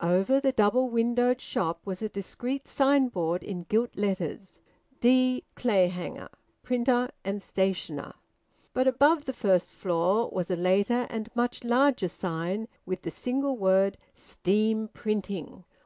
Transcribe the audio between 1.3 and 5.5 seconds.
shop was a discreet signboard in gilt letters, "D.